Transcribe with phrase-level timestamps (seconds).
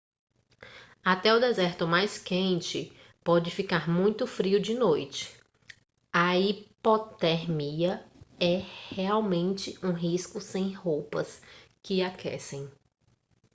[1.05, 2.91] até o deserto mais quente
[3.23, 5.39] pode ficar muito frio de noite
[6.11, 8.03] a hipotermia
[8.39, 11.39] é realmente um risco sem roupas
[11.83, 12.67] que aquecem